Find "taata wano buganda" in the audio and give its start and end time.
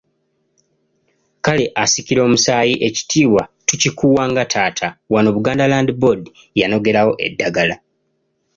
4.53-5.65